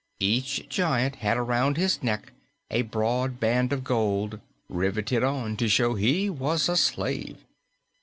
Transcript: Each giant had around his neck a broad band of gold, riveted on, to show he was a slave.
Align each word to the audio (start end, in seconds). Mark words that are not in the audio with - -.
Each 0.19 0.67
giant 0.67 1.17
had 1.17 1.37
around 1.37 1.77
his 1.77 2.01
neck 2.01 2.31
a 2.71 2.81
broad 2.81 3.39
band 3.39 3.71
of 3.71 3.83
gold, 3.83 4.39
riveted 4.67 5.23
on, 5.23 5.55
to 5.57 5.69
show 5.69 5.93
he 5.93 6.27
was 6.27 6.67
a 6.67 6.75
slave. 6.75 7.45